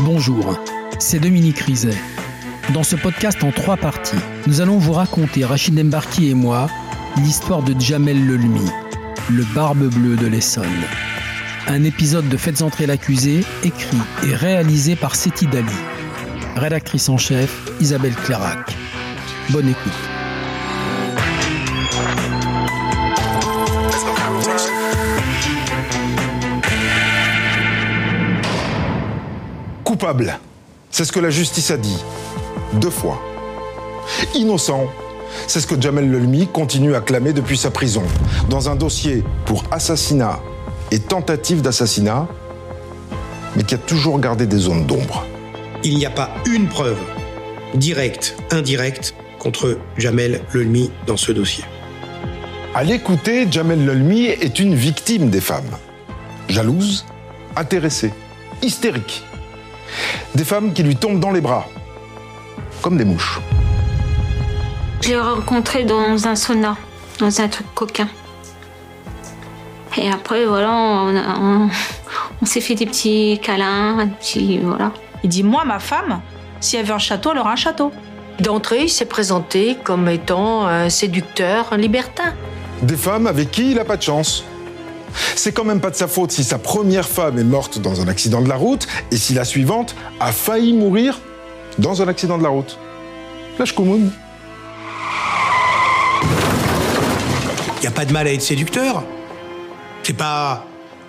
[0.00, 0.58] Bonjour,
[0.98, 1.96] c'est Dominique Rizet.
[2.72, 6.68] Dans ce podcast en trois parties, nous allons vous raconter, Rachid Embarki et moi,
[7.16, 8.70] l'histoire de Jamel Lelmi,
[9.30, 10.66] le barbe bleue de l'Essonne.
[11.66, 15.66] Un épisode de Faites entrer l'accusé, écrit et réalisé par Seti Dali.
[16.56, 18.76] Rédactrice en chef, Isabelle Clarac.
[19.50, 20.13] Bonne écoute.
[30.04, 30.38] Coupable,
[30.90, 31.96] c'est ce que la justice a dit,
[32.74, 33.22] deux fois.
[34.34, 34.84] Innocent,
[35.46, 38.02] c'est ce que Jamel Lelmi continue à clamer depuis sa prison,
[38.50, 40.40] dans un dossier pour assassinat
[40.90, 42.28] et tentative d'assassinat,
[43.56, 45.24] mais qui a toujours gardé des zones d'ombre.
[45.84, 47.00] Il n'y a pas une preuve,
[47.72, 51.64] directe, indirecte, contre Jamel Lelmi dans ce dossier.
[52.74, 55.78] À l'écouter, Jamel Lelmi est une victime des femmes.
[56.50, 57.06] Jalouse,
[57.56, 58.12] intéressée,
[58.60, 59.24] hystérique.
[60.34, 61.66] Des femmes qui lui tombent dans les bras,
[62.82, 63.40] comme des mouches.
[65.00, 66.76] Je l'ai rencontré dans un sauna,
[67.18, 68.08] dans un truc coquin.
[69.96, 71.68] Et après, voilà, on, a- on-
[72.42, 74.92] on s'est fait des petits câlins, un petit, voilà.
[75.22, 76.20] Il dit Moi, ma femme,
[76.60, 77.92] si elle veut un château, elle aura un château.
[78.40, 82.34] D'entrée, il s'est présenté comme étant un séducteur, un libertin.
[82.82, 84.42] Des femmes avec qui il n'a pas de chance.
[85.36, 88.08] C'est quand même pas de sa faute si sa première femme est morte dans un
[88.08, 91.20] accident de la route et si la suivante a failli mourir
[91.78, 92.78] dans un accident de la route.
[93.58, 94.10] Lâche Koumoun.
[97.76, 99.04] Il n'y a pas de mal à être séducteur.
[100.02, 100.66] C'est pas,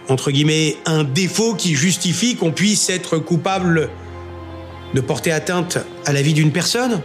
[0.09, 3.89] entre guillemets, un défaut qui justifie qu'on puisse être coupable
[4.93, 7.01] de porter atteinte à la vie d'une personne?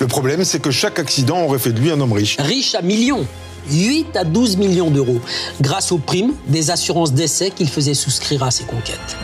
[0.00, 2.36] Le problème, c'est que chaque accident aurait fait de lui un homme riche.
[2.38, 3.26] riche à millions.
[3.70, 5.20] 8 à 12 millions d'euros,
[5.60, 9.16] grâce aux primes des assurances d'essai qu'il faisait souscrire à ses conquêtes.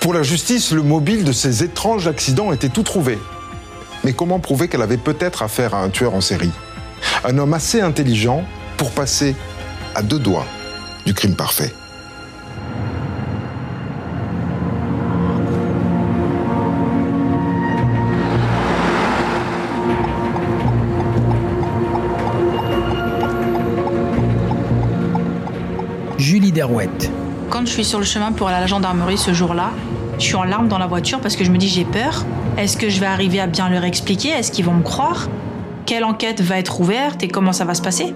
[0.00, 3.18] Pour la justice, le mobile de ces étranges accidents était tout trouvé.
[4.04, 6.52] Mais comment prouver qu'elle avait peut-être affaire à un tueur en série?
[7.24, 8.44] Un homme assez intelligent
[8.76, 9.34] pour passer
[9.94, 10.46] à deux doigts
[11.04, 11.72] du crime parfait.
[27.48, 29.70] Quand je suis sur le chemin pour aller à la gendarmerie ce jour-là,
[30.18, 32.26] je suis en larmes dans la voiture parce que je me dis J'ai peur.
[32.58, 34.28] Est-ce que je vais arriver à bien leur expliquer?
[34.30, 35.28] Est-ce qu'ils vont me croire?
[35.86, 38.14] Quelle enquête va être ouverte et comment ça va se passer?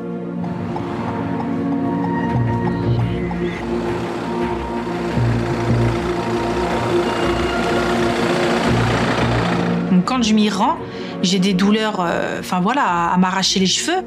[10.04, 10.76] Quand je m'y rends,
[11.22, 14.02] j'ai des douleurs, euh, enfin voilà, à m'arracher les cheveux.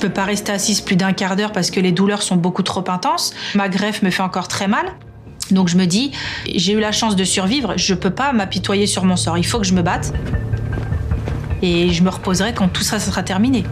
[0.00, 2.84] Peux pas rester assise plus d'un quart d'heure parce que les douleurs sont beaucoup trop
[2.88, 3.34] intenses.
[3.54, 4.86] Ma greffe me fait encore très mal.
[5.50, 6.12] Donc je me dis,
[6.54, 9.36] j'ai eu la chance de survivre, je peux pas m'apitoyer sur mon sort.
[9.36, 10.12] Il faut que je me batte.
[11.62, 13.64] Et je me reposerai quand tout ça sera terminé.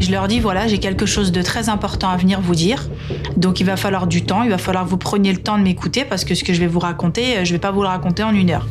[0.00, 2.88] Je leur dis voilà, j'ai quelque chose de très important à venir vous dire.
[3.36, 5.62] Donc il va falloir du temps, il va falloir que vous preniez le temps de
[5.62, 7.88] m'écouter parce que ce que je vais vous raconter, euh, je vais pas vous le
[7.88, 8.66] raconter en une heure.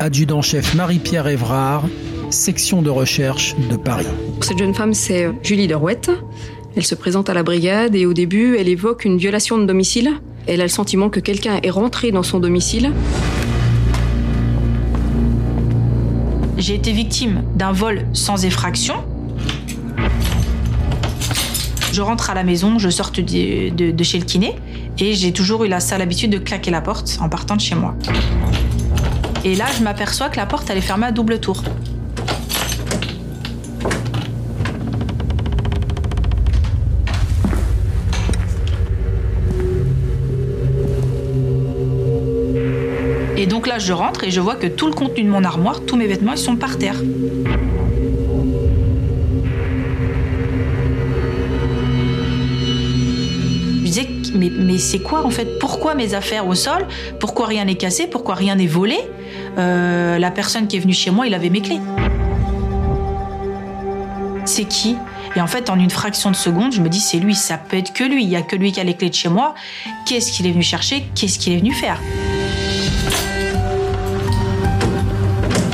[0.00, 1.84] Adjudant-chef Marie-Pierre Évrard,
[2.30, 4.06] section de recherche de Paris.
[4.40, 6.10] Cette jeune femme, c'est Julie Derouette.
[6.76, 10.10] Elle se présente à la brigade et au début, elle évoque une violation de domicile.
[10.46, 12.92] Elle a le sentiment que quelqu'un est rentré dans son domicile.
[16.56, 18.94] J'ai été victime d'un vol sans effraction.
[21.98, 24.54] Je rentre à la maison, je sors de, chez le kiné
[25.00, 27.74] et j'ai toujours eu la sale habitude de claquer la porte en partant de chez
[27.74, 27.96] moi.
[29.44, 31.60] Et là, je m'aperçois que la porte, elle est fermée à double tour.
[43.36, 45.80] Et donc là, je rentre et je vois que tout le contenu de mon armoire,
[45.84, 47.02] tous mes vêtements, ils sont par terre.
[54.34, 55.58] Mais, c'est quoi en fait?
[55.58, 56.86] Pourquoi mes affaires au sol?
[57.20, 58.06] Pourquoi rien n'est cassé?
[58.06, 58.98] Pourquoi rien n'est volé?
[59.58, 61.80] Euh, La personne qui est venue chez moi, il avait mes clés.
[64.44, 64.96] C'est qui?
[65.36, 67.76] Et en fait, en une fraction de seconde, je me dis, c'est lui, ça peut
[67.76, 68.24] être que lui.
[68.24, 69.54] Il y a que lui qui a les clés de chez moi.
[70.06, 71.06] Qu'est-ce qu'il est venu chercher?
[71.14, 72.00] Qu'est-ce qu'il est venu faire?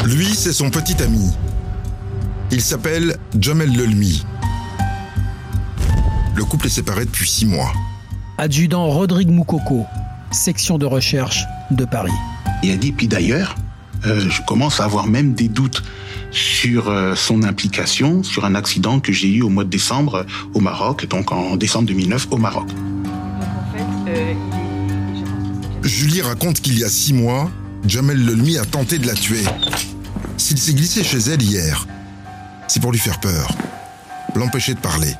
[0.04, 1.32] Lui, c'est son petit ami.
[2.50, 4.24] Il s'appelle Jamel Lelmi.
[6.34, 7.72] Le couple est séparé depuis six mois.
[8.36, 9.86] Adjudant Rodrigue Moukoko,
[10.32, 12.12] section de recherche de Paris.
[12.64, 13.54] Il a dit, puis d'ailleurs,
[14.06, 15.84] euh, je commence à avoir même des doutes
[16.32, 20.60] sur euh, son implication sur un accident que j'ai eu au mois de décembre au
[20.60, 22.68] Maroc, donc en décembre 2009 au Maroc.
[25.82, 27.50] Julie raconte qu'il y a six mois,
[27.86, 29.44] Jamel Lelmi a tenté de la tuer.
[30.38, 31.86] S'il s'est glissé chez elle hier,
[32.66, 33.48] c'est pour lui faire peur,
[34.34, 35.14] l'empêcher de parler.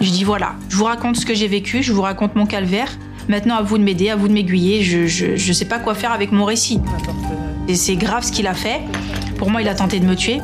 [0.00, 2.88] Je dis voilà, je vous raconte ce que j'ai vécu, je vous raconte mon calvaire.
[3.28, 4.82] Maintenant, à vous de m'aider, à vous de m'aiguiller.
[4.82, 6.80] Je, je, je sais pas quoi faire avec mon récit.
[7.68, 8.80] Et c'est grave ce qu'il a fait.
[9.36, 10.40] Pour moi, il a tenté de me tuer.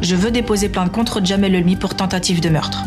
[0.00, 2.84] Je veux déposer plainte contre Jamel Lelmi pour tentative de meurtre.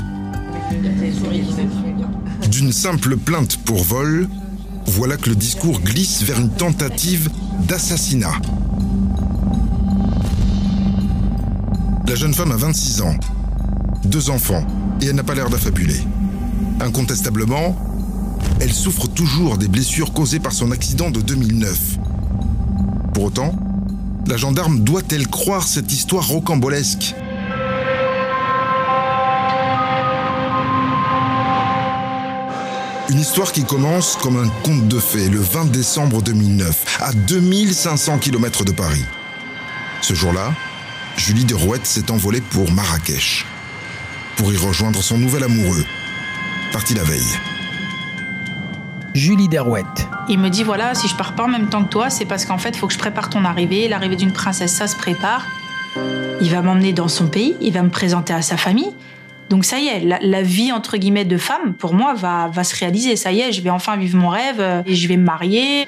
[2.49, 4.27] D'une simple plainte pour vol,
[4.85, 7.29] voilà que le discours glisse vers une tentative
[7.67, 8.33] d'assassinat.
[12.07, 13.15] La jeune femme a 26 ans,
[14.05, 14.65] deux enfants,
[15.01, 15.99] et elle n'a pas l'air d'affabuler.
[16.79, 17.75] Incontestablement,
[18.59, 21.97] elle souffre toujours des blessures causées par son accident de 2009.
[23.13, 23.55] Pour autant,
[24.27, 27.15] la gendarme doit-elle croire cette histoire rocambolesque?
[33.09, 38.19] Une histoire qui commence comme un conte de fées le 20 décembre 2009, à 2500
[38.19, 39.03] km de Paris.
[40.01, 40.53] Ce jour-là,
[41.17, 43.45] Julie Derouette s'est envolée pour Marrakech,
[44.41, 45.85] pour y rejoindre son nouvel amoureux,
[46.73, 47.37] parti la veille.
[49.13, 50.07] Julie Derouette.
[50.29, 52.45] Il me dit voilà, si je pars pas en même temps que toi, c'est parce
[52.45, 53.87] qu'en fait, il faut que je prépare ton arrivée.
[53.87, 55.45] L'arrivée d'une princesse, ça se prépare.
[56.41, 58.95] Il va m'emmener dans son pays, il va me présenter à sa famille.
[59.49, 62.63] Donc ça y est, la, la vie entre guillemets de femme, pour moi, va, va
[62.63, 63.15] se réaliser.
[63.17, 65.87] Ça y est, je vais enfin vivre mon rêve euh, et je vais me marier.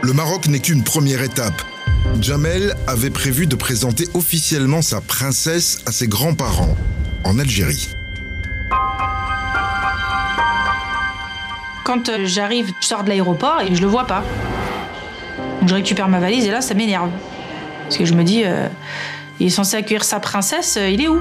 [0.00, 1.62] Le Maroc n'est qu'une première étape.
[2.22, 6.76] Jamel avait prévu de présenter officiellement sa princesse à ses grands-parents
[7.24, 7.88] en Algérie.
[11.84, 14.22] Quand euh, j'arrive, je sors de l'aéroport et je le vois pas.
[15.60, 17.10] Donc je récupère ma valise et là, ça m'énerve.
[17.82, 18.68] Parce que je me dis, euh,
[19.40, 21.20] il est censé accueillir sa princesse, euh, il est où?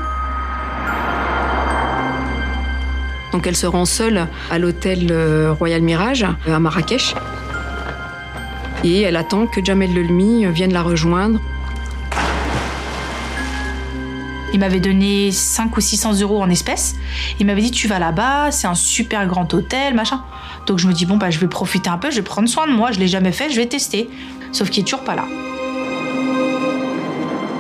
[3.32, 5.12] Donc elle se rend seule à l'hôtel
[5.58, 7.16] Royal Mirage à Marrakech.
[8.84, 11.40] Et elle attend que Jamel Lelmi vienne la rejoindre.
[14.54, 16.96] Il m'avait donné 5 ou 600 euros en espèces.
[17.40, 20.24] Il m'avait dit, tu vas là-bas, c'est un super grand hôtel, machin.
[20.66, 22.68] Donc je me dis, bon, bah, je vais profiter un peu, je vais prendre soin
[22.68, 24.10] de moi, je l'ai jamais fait, je vais tester.
[24.52, 25.26] Sauf qu'il est toujours pas là.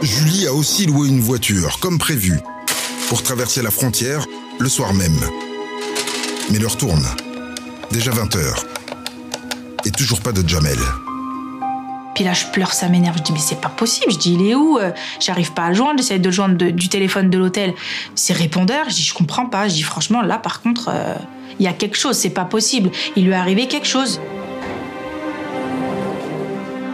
[0.01, 2.39] Julie a aussi loué une voiture, comme prévu,
[3.07, 4.25] pour traverser la frontière
[4.59, 5.19] le soir même.
[6.50, 7.06] Mais l'heure tourne.
[7.91, 8.65] Déjà 20 heures.
[9.85, 10.77] Et toujours pas de Jamel.
[12.21, 13.18] Puis là, je pleure, ça m'énerve.
[13.18, 14.12] Je dis, mais c'est pas possible.
[14.12, 15.97] Je dis, il est où Euh, J'arrive pas à joindre.
[15.97, 17.73] J'essaie de le joindre du téléphone de l'hôtel.
[18.13, 18.85] C'est répondeur.
[18.89, 19.68] Je dis, je comprends pas.
[19.68, 21.15] Je dis, franchement, là, par contre, euh,
[21.57, 22.15] il y a quelque chose.
[22.15, 22.91] C'est pas possible.
[23.15, 24.19] Il lui est arrivé quelque chose.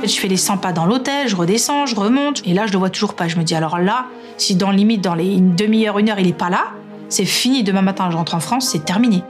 [0.02, 2.42] Je fais les 100 pas dans l'hôtel, je redescends, je remonte.
[2.46, 3.28] Et là, je le vois toujours pas.
[3.28, 4.06] Je me dis, alors là,
[4.38, 6.68] si dans limite, dans les une demi-heure, une heure, il est pas là,
[7.10, 7.64] c'est fini.
[7.64, 9.24] Demain matin, je rentre en France, c'est terminé.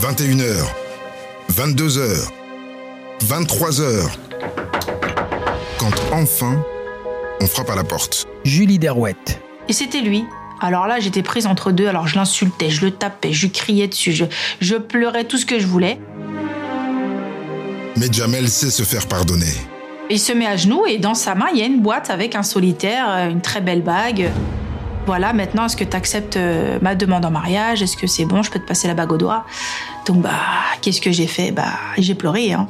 [0.00, 0.64] 21h,
[1.52, 2.28] 22h,
[3.24, 4.08] 23h.
[5.78, 6.62] Quand enfin,
[7.40, 8.26] on frappe à la porte.
[8.44, 9.40] Julie Derouette.
[9.68, 10.24] Et c'était lui.
[10.60, 11.86] Alors là, j'étais prise entre deux.
[11.88, 14.24] Alors je l'insultais, je le tapais, je lui criais dessus, je,
[14.60, 15.98] je pleurais tout ce que je voulais.
[17.96, 19.52] Mais Jamel sait se faire pardonner.
[20.10, 22.34] Il se met à genoux et dans sa main, il y a une boîte avec
[22.34, 24.30] un solitaire, euh, une très belle bague.
[25.06, 26.38] Voilà, maintenant, est-ce que tu acceptes
[26.80, 27.82] ma demande en mariage?
[27.82, 28.42] Est-ce que c'est bon?
[28.42, 29.44] Je peux te passer la bague au doigt
[30.06, 30.30] Donc, bah,
[30.80, 31.50] qu'est-ce que j'ai fait?
[31.50, 32.66] Bah, j'ai pleuré, hein.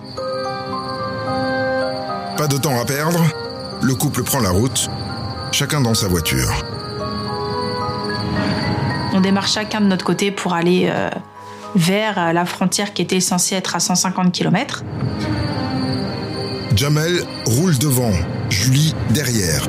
[2.45, 3.25] Pas de temps à perdre.
[3.81, 4.91] Le couple prend la route,
[5.51, 6.63] chacun dans sa voiture.
[9.15, 11.09] On démarre chacun de notre côté pour aller euh,
[11.75, 14.85] vers euh, la frontière qui était censée être à 150 km.
[16.77, 18.13] Jamel roule devant,
[18.51, 19.67] Julie derrière.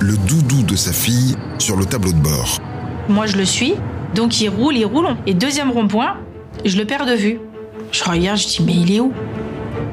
[0.00, 2.58] Le doudou de sa fille sur le tableau de bord.
[3.10, 3.74] Moi, je le suis.
[4.14, 5.16] Donc, il roule, il roule.
[5.26, 6.16] Et deuxième rond-point,
[6.64, 7.40] je le perds de vue.
[7.92, 9.12] Je regarde, je dis, mais il est où?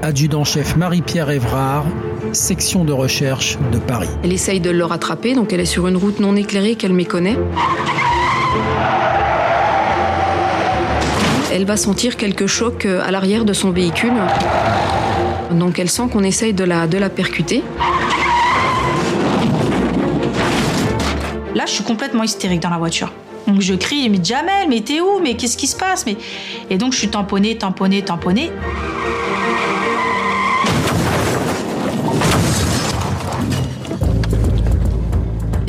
[0.03, 1.85] Adjudant-chef Marie-Pierre Évrard,
[2.33, 4.09] section de recherche de Paris.
[4.21, 7.37] Elle essaye de le rattraper, donc elle est sur une route non éclairée qu'elle méconnaît.
[11.53, 14.11] Elle va sentir quelques chocs euh, à l'arrière de son véhicule.
[15.51, 17.63] Donc elle sent qu'on essaye de la, de la percuter.
[21.55, 23.13] Là, je suis complètement hystérique dans la voiture.
[23.47, 25.21] Donc je crie, mais Jamel, mais t'es où?
[25.21, 26.05] Mais qu'est-ce qui se passe?
[26.05, 26.17] Mais...
[26.69, 28.51] Et donc je suis tamponnée, tamponnée, tamponnée.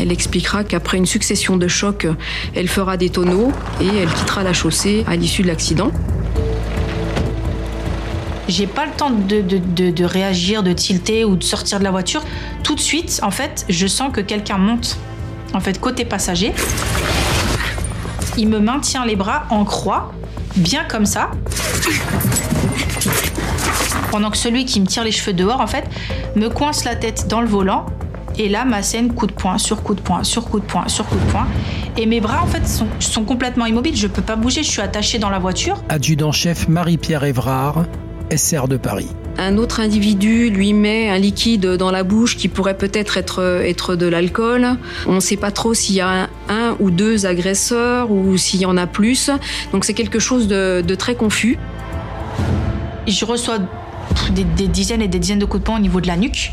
[0.05, 2.07] Elle expliquera qu'après une succession de chocs,
[2.55, 5.91] elle fera des tonneaux et elle quittera la chaussée à l'issue de l'accident.
[8.47, 12.23] J'ai pas le temps de, réagir, de tilter ou de sortir de la voiture.
[12.63, 14.99] Tout de suite, en fait, je sens que quelqu'un monte.
[15.55, 16.53] En fait, côté passager,
[18.37, 20.13] il me maintient les bras en croix,
[20.55, 21.31] bien comme ça.
[24.11, 25.85] Pendant que celui qui me tire les cheveux dehors, en fait,
[26.37, 27.87] me coince la tête dans le volant.
[28.37, 30.89] Et là, ma scène, coup de poing, sur coup de poing, sur coup de poing,
[30.89, 31.47] sur coup de poing.
[31.97, 33.97] Et mes bras, en fait, sont, sont complètement immobiles.
[33.97, 35.83] Je peux pas bouger, je suis attachée dans la voiture.
[35.89, 37.85] Adjudant-chef Marie-Pierre Évrard,
[38.35, 39.09] SR de Paris.
[39.39, 43.97] Un autre individu lui met un liquide dans la bouche qui pourrait peut-être être, être
[43.97, 44.67] de l'alcool.
[45.07, 48.61] On ne sait pas trop s'il y a un, un, ou deux agresseurs ou s'il
[48.61, 49.31] y en a plus.
[49.73, 51.59] Donc c'est quelque chose de, de, très confus.
[53.09, 53.59] Je reçois
[54.33, 56.53] des, des, dizaines et des dizaines de coups de poing au niveau de la nuque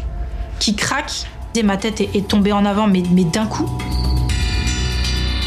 [0.59, 1.27] qui craquent.
[1.55, 3.69] Et ma tête est, tombée en avant, mais, d'un coup.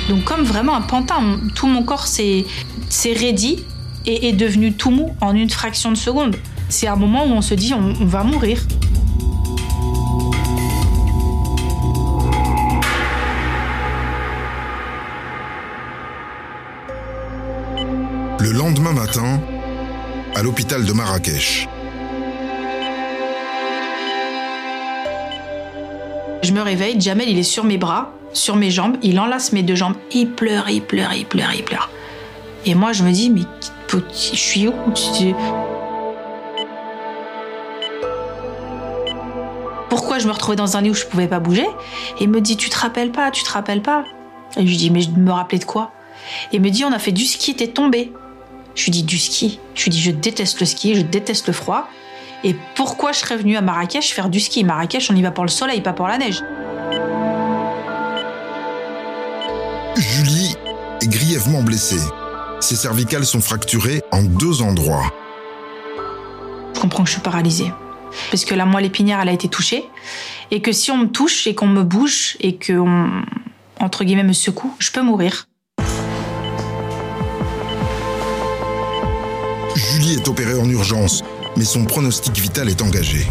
[0.09, 2.45] Donc comme vraiment un pantin, tout mon corps s'est
[3.05, 3.65] raidi
[4.07, 6.37] et est devenu tout mou en une fraction de seconde.
[6.69, 8.61] C'est un moment où on se dit on va mourir.
[18.41, 19.41] Le lendemain matin,
[20.35, 21.67] à l'hôpital de Marrakech.
[26.45, 29.63] Je me réveille, Jamel il est sur mes bras, sur mes jambes, il enlace mes
[29.63, 31.89] deux jambes, il pleure, il pleure, il pleure, il pleure.
[32.67, 33.41] Et moi je me dis mais
[33.91, 34.75] je suis où?
[39.89, 41.67] Pourquoi je me retrouvais dans un lit où je pouvais pas bouger?
[42.21, 44.05] Et il me dit tu te rappelles pas, tu te rappelles pas?
[44.59, 45.93] Et je lui dis mais je me rappelais de quoi?
[46.53, 48.13] Et il me dit on a fait du ski, t'es tombé.
[48.75, 49.61] Je lui dis du ski?
[49.75, 51.89] Je lui dis je déteste le ski, je déteste le froid.
[52.47, 54.65] Et pourquoi je serais venue à Marrakech faire du ski?
[54.65, 56.43] Marrakech, on y va pour le soleil, pas pour la neige.
[59.97, 60.55] Julie
[61.01, 62.01] est grièvement blessée.
[62.61, 65.11] Ses cervicales sont fracturées en deux endroits.
[66.75, 67.73] Je comprends que je suis paralysée.
[68.31, 69.89] Parce que la moelle épinière, elle a été touchée.
[70.51, 73.23] Et que si on me touche et qu'on me bouge et qu'on,
[73.81, 75.47] entre guillemets, me secoue, je peux mourir.
[79.75, 81.23] Julie est opérée en urgence,
[81.57, 83.27] mais son pronostic vital est engagé.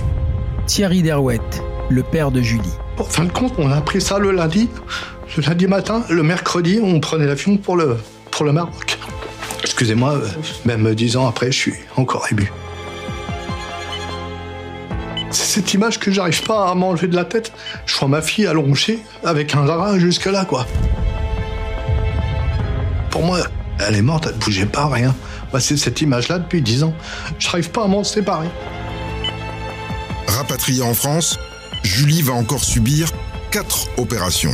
[0.66, 2.74] Thierry Derouette, le père de Julie.
[2.98, 4.70] En fin de compte, on a appris ça le lundi.
[5.36, 7.98] Le lundi matin, le mercredi, on prenait l'avion pour le,
[8.32, 8.98] pour le Maroc.
[9.64, 10.20] Excusez-moi,
[10.66, 12.52] même dix ans après, je suis encore ému.
[15.32, 17.52] C'est cette image que j'arrive pas à m'enlever de la tête.
[17.86, 20.68] Je vois ma fille allongée avec un drap jusque là, quoi.
[23.10, 23.40] Pour moi,
[23.80, 25.16] elle est morte, elle bougeait pas, rien.
[25.54, 26.96] Bah, c'est cette image-là depuis dix ans.
[27.38, 28.50] Je n'arrive pas à m'en séparer.
[30.26, 31.38] Rapatriée en France,
[31.84, 33.10] Julie va encore subir
[33.52, 34.54] quatre opérations.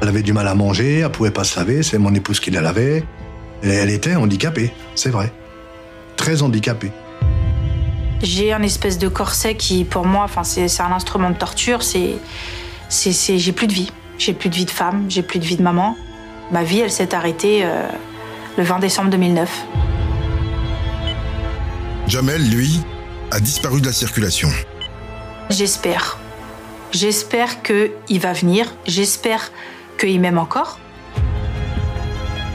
[0.00, 2.50] Elle avait du mal à manger, elle pouvait pas se laver, c'est mon épouse qui
[2.50, 3.04] la lavait.
[3.62, 5.30] Et elle était handicapée, c'est vrai.
[6.16, 6.90] Très handicapée.
[8.22, 11.82] J'ai un espèce de corset qui, pour moi, enfin, c'est un instrument de torture.
[11.82, 12.14] C'est,
[12.88, 13.92] c'est, j'ai plus de vie.
[14.16, 15.96] J'ai plus de vie de femme, j'ai plus de vie de maman.
[16.50, 17.86] Ma vie, elle s'est arrêtée euh,
[18.56, 19.66] le 20 décembre 2009.
[22.10, 22.80] Jamel, lui,
[23.30, 24.48] a disparu de la circulation.
[25.48, 26.18] J'espère.
[26.90, 28.66] J'espère qu'il va venir.
[28.84, 29.52] J'espère
[29.96, 30.80] qu'il m'aime encore.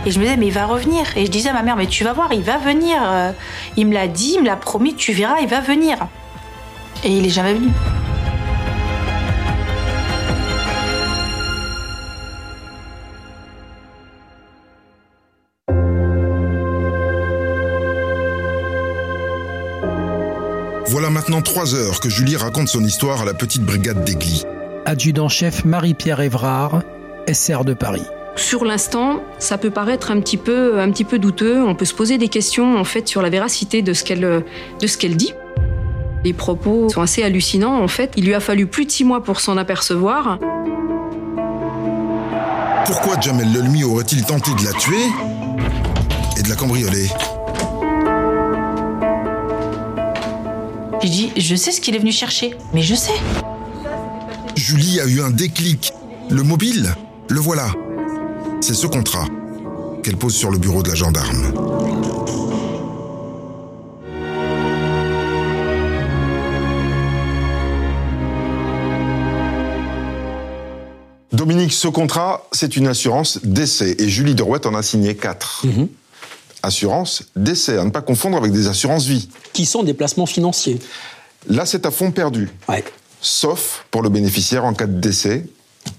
[0.05, 1.05] Et je me disais, mais il va revenir.
[1.15, 2.97] Et je disais à ma mère, mais tu vas voir, il va venir.
[3.77, 6.05] Il me l'a dit, il me l'a promis, tu verras, il va venir.
[7.05, 7.69] Et il est jamais venu.
[21.35, 24.45] Maintenant trois heures que Julie raconte son histoire à la petite brigade d'Aigli.
[24.85, 26.81] Adjudant-chef Marie-Pierre Évrard,
[27.27, 28.03] SR de Paris.
[28.37, 31.61] Sur l'instant, ça peut paraître un petit peu, un petit peu douteux.
[31.61, 34.21] On peut se poser des questions en fait sur la véracité de ce qu'elle,
[34.79, 35.33] de ce qu'elle dit.
[36.23, 37.81] Les propos sont assez hallucinants.
[37.83, 40.39] En fait, il lui a fallu plus de six mois pour s'en apercevoir.
[42.85, 45.03] Pourquoi Jamel Lelmi aurait-il tenté de la tuer
[46.37, 47.09] et de la cambrioler?
[51.05, 53.13] J'ai dit, je sais ce qu'il est venu chercher, mais je sais.
[54.55, 55.93] Julie a eu un déclic.
[56.31, 56.95] Le mobile,
[57.29, 57.71] le voilà.
[58.59, 59.27] C'est ce contrat
[60.01, 61.53] qu'elle pose sur le bureau de la gendarme.
[71.31, 75.67] Dominique, ce contrat, c'est une assurance d'essai et Julie Derouette en a signé quatre.
[75.67, 75.85] Mmh.
[76.65, 79.29] Assurance d'essai, à ne pas confondre avec des assurances vie.
[79.53, 80.79] Qui sont des placements financiers.
[81.47, 82.49] Là, c'est à fond perdu.
[82.67, 82.83] Ouais.
[83.21, 85.45] Sauf pour le bénéficiaire en cas de décès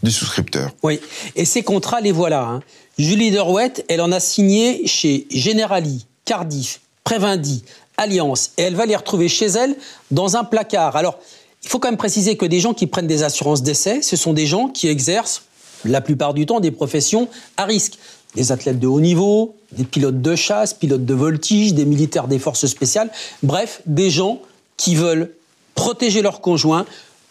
[0.03, 0.71] du souscripteur.
[0.83, 1.01] Oui,
[1.37, 2.43] et ces contrats, les voilà.
[2.43, 2.61] hein.
[2.99, 7.63] Julie Derouette, elle en a signé chez Generali, Cardiff, Prévindi,
[7.97, 9.77] Alliance, et elle va les retrouver chez elle
[10.11, 10.97] dans un placard.
[10.97, 11.19] Alors,
[11.63, 14.33] il faut quand même préciser que des gens qui prennent des assurances d'essai, ce sont
[14.33, 15.43] des gens qui exercent
[15.85, 17.99] la plupart du temps des professions à risque.
[18.37, 22.39] Des athlètes de haut niveau, des pilotes de chasse, pilotes de voltige, des militaires des
[22.39, 23.11] forces spéciales,
[23.43, 24.41] bref, des gens
[24.77, 25.33] qui veulent
[25.75, 26.87] protéger leurs conjoints,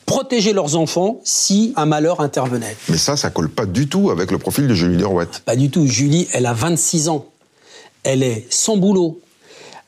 [0.05, 2.75] protéger leurs enfants si un malheur intervenait.
[2.89, 5.41] Mais ça, ça colle pas du tout avec le profil de Julie Derouette.
[5.45, 5.85] Pas du tout.
[5.87, 7.25] Julie, elle a 26 ans.
[8.03, 9.19] Elle est sans boulot.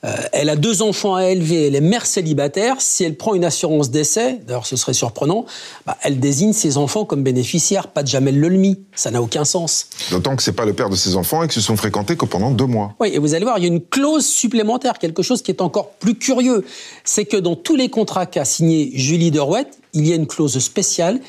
[0.04, 1.68] Euh, elle a deux enfants à élever.
[1.68, 2.76] Elle est mère célibataire.
[2.80, 5.46] Si elle prend une assurance d'essai, d'ailleurs ce serait surprenant,
[5.86, 8.80] bah, elle désigne ses enfants comme bénéficiaires, pas de Jamel Lelmi.
[8.96, 9.88] Ça n'a aucun sens.
[10.12, 12.26] D'autant que c'est pas le père de ses enfants et qu'ils se sont fréquentés que
[12.26, 12.94] pendant deux mois.
[13.00, 15.62] Oui, et vous allez voir, il y a une clause supplémentaire, quelque chose qui est
[15.62, 16.64] encore plus curieux.
[17.04, 20.60] C'est que dans tous les contrats qu'a signé Julie Derouette, il y a une clause
[20.60, 21.20] spéciale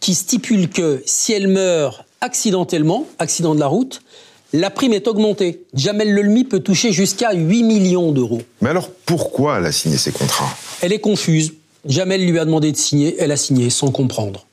[0.00, 4.02] qui stipule que si elle meurt accidentellement, accident de la route,
[4.52, 5.64] la prime est augmentée.
[5.74, 8.42] Jamel Lelmi peut toucher jusqu'à 8 millions d'euros.
[8.62, 10.56] Mais alors pourquoi elle a signé ces contrats?
[10.80, 11.54] Elle est confuse.
[11.86, 14.46] Jamel lui a demandé de signer, elle a signé sans comprendre.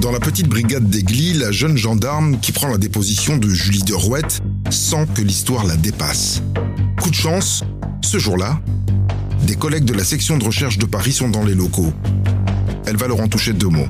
[0.00, 4.40] Dans la petite brigade d'Aigli, la jeune gendarme qui prend la déposition de Julie Derouette
[4.70, 6.42] sent que l'histoire la dépasse.
[7.02, 7.64] Coup de chance,
[8.02, 8.60] ce jour-là,
[9.46, 11.92] des collègues de la section de recherche de Paris sont dans les locaux.
[12.86, 13.88] Elle va leur en toucher deux mots.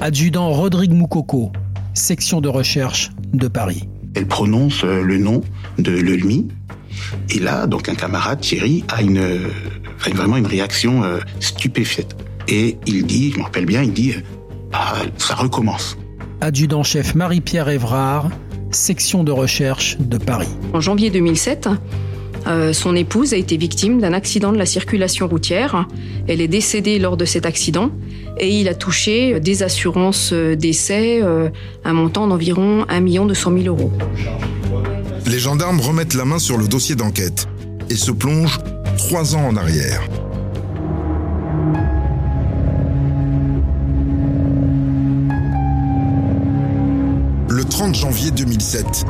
[0.00, 1.52] Adjudant Rodrigue Moukoko,
[1.96, 3.88] section de recherche de Paris.
[4.14, 5.42] Elle prononce euh, le nom
[5.78, 6.48] de Lelmi.
[7.30, 9.48] Et là, donc un camarade, Thierry, a une, euh,
[10.04, 12.16] a vraiment une réaction euh, stupéfaite.
[12.48, 14.14] Et il dit, je me rappelle bien, il dit,
[14.72, 15.98] ah, ça recommence.
[16.40, 18.30] Adjudant-chef Marie-Pierre Évrard,
[18.70, 20.48] section de recherche de Paris.
[20.72, 21.68] En janvier 2007,
[22.46, 25.88] euh, son épouse a été victime d'un accident de la circulation routière.
[26.28, 27.90] Elle est décédée lors de cet accident
[28.38, 31.48] et il a touché des assurances euh, décès, euh,
[31.84, 33.92] un montant d'environ 1 200 000 euros.
[35.26, 37.48] Les gendarmes remettent la main sur le dossier d'enquête
[37.90, 38.58] et se plongent
[38.96, 40.02] trois ans en arrière.
[47.48, 49.04] Le 30 janvier 2007,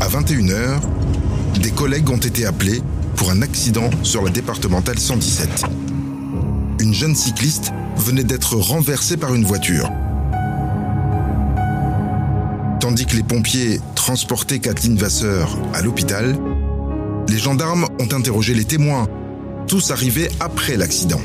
[0.00, 0.80] à 21h,
[1.60, 2.82] des collègues ont été appelés
[3.16, 5.64] pour un accident sur la départementale 117.
[6.80, 9.88] Une jeune cycliste venait d'être renversée par une voiture.
[12.80, 16.36] Tandis que les pompiers transportaient Kathleen Vasseur à l'hôpital,
[17.28, 19.06] les gendarmes ont interrogé les témoins,
[19.68, 21.20] tous arrivés après l'accident.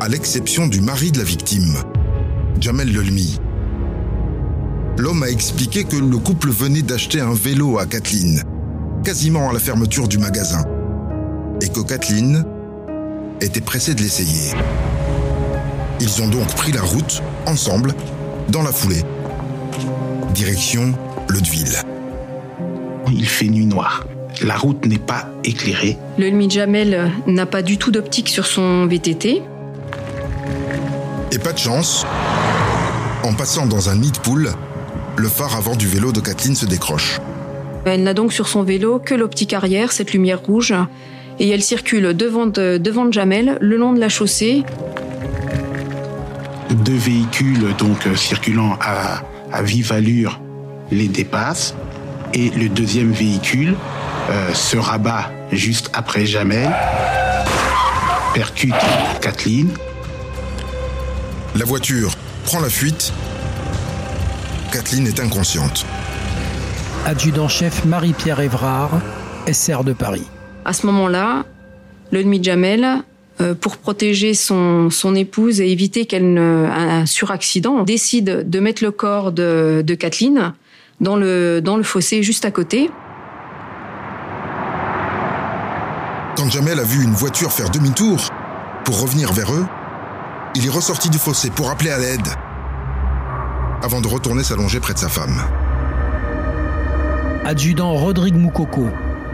[0.00, 1.76] À l'exception du mari de la victime,
[2.58, 3.38] Jamel Lelmi.
[5.00, 8.42] L'homme a expliqué que le couple venait d'acheter un vélo à Kathleen,
[9.02, 10.62] quasiment à la fermeture du magasin,
[11.62, 12.44] et que Kathleen
[13.40, 14.52] était pressée de l'essayer.
[16.00, 17.94] Ils ont donc pris la route, ensemble,
[18.50, 19.02] dans la foulée.
[20.34, 20.92] Direction
[21.30, 21.78] Leudeville.
[23.10, 24.04] Il fait nuit noire.
[24.42, 25.96] La route n'est pas éclairée.
[26.18, 29.40] Le Lmi Jamel n'a pas du tout d'optique sur son VTT.
[31.32, 32.04] Et pas de chance,
[33.22, 34.50] en passant dans un nid de poule,
[35.16, 37.20] le phare avant du vélo de Kathleen se décroche.
[37.84, 40.74] Elle n'a donc sur son vélo que l'optique arrière, cette lumière rouge,
[41.38, 44.64] et elle circule devant de, devant de Jamel, le long de la chaussée.
[46.70, 50.40] Deux véhicules donc euh, circulant à, à vive allure
[50.90, 51.74] les dépassent
[52.34, 53.74] et le deuxième véhicule
[54.30, 56.70] euh, se rabat juste après Jamel,
[58.34, 58.74] percute
[59.20, 59.70] Kathleen
[61.56, 62.12] La voiture
[62.44, 63.12] prend la fuite.
[64.70, 65.84] Kathleen est inconsciente.
[67.04, 69.00] Adjudant-chef Marie-Pierre Évrard,
[69.50, 70.26] SR de Paris.
[70.64, 71.44] À ce moment-là,
[72.12, 72.86] le demi Jamel,
[73.40, 78.84] euh, pour protéger son, son épouse et éviter qu'elle ne un suraccident, décide de mettre
[78.84, 80.52] le corps de, de Kathleen
[81.00, 82.90] dans le, dans le fossé juste à côté.
[86.36, 88.28] Quand Jamel a vu une voiture faire demi-tour
[88.84, 89.66] pour revenir vers eux,
[90.54, 92.28] il est ressorti du fossé pour appeler à l'aide
[93.82, 95.36] avant de retourner s'allonger près de sa femme.
[97.44, 98.88] Adjudant Rodrigue Moukoko,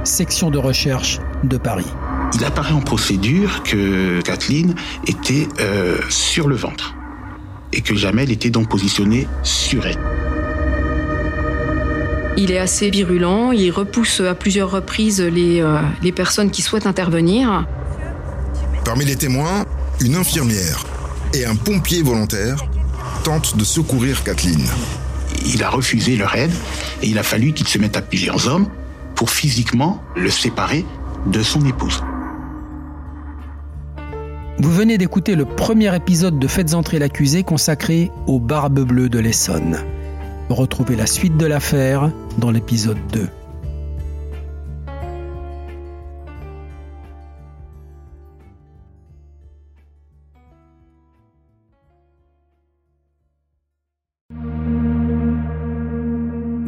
[0.04, 1.86] section de recherche de Paris.
[2.34, 4.74] Il apparaît en procédure que Kathleen
[5.06, 6.94] était euh, sur le ventre
[7.72, 9.98] et que Jamel était donc positionné sur elle.
[12.36, 16.86] Il est assez virulent, il repousse à plusieurs reprises les, euh, les personnes qui souhaitent
[16.86, 17.66] intervenir.
[18.84, 19.64] Parmi les témoins,
[20.00, 20.84] une infirmière
[21.34, 22.56] et un pompier volontaire
[23.26, 24.64] tentent de secourir Kathleen.
[25.52, 26.52] Il a refusé leur aide
[27.02, 28.68] et il a fallu qu'il se mette à plusieurs hommes
[29.16, 30.86] pour physiquement le séparer
[31.26, 32.04] de son épouse.
[34.60, 39.18] Vous venez d'écouter le premier épisode de Faites entrer l'accusé consacré aux Barbes Bleues de
[39.18, 39.78] l'Essonne.
[40.48, 43.28] Retrouvez la suite de l'affaire dans l'épisode 2.